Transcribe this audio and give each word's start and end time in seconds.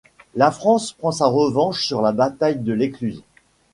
La 0.33 0.49
France 0.49 0.93
prend 0.93 1.11
sa 1.11 1.27
revanche 1.27 1.85
sur 1.85 2.01
la 2.01 2.11
bataille 2.11 2.57
de 2.57 2.73
l'Écluse. 2.73 3.21